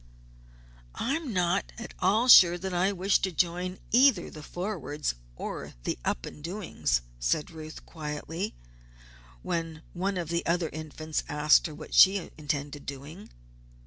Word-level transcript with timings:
"I 0.95 1.13
am 1.15 1.31
not 1.31 1.73
at 1.77 1.93
all 1.99 2.27
sure 2.27 2.57
that 2.57 2.73
I 2.73 2.91
wish 2.91 3.19
to 3.19 3.31
join 3.31 3.77
either 3.91 4.31
the 4.31 4.41
Forwards 4.41 5.13
or 5.35 5.75
the 5.83 5.95
Up 6.03 6.25
and 6.25 6.43
Doings," 6.43 7.01
said 7.19 7.51
Ruth, 7.51 7.85
quietly, 7.85 8.55
when 9.43 9.83
one 9.93 10.17
of 10.17 10.29
the 10.29 10.43
other 10.47 10.69
Infants 10.69 11.23
asked 11.29 11.67
her 11.67 11.75
what 11.75 11.93
she 11.93 12.31
intended 12.35 12.87
doing. 12.87 13.29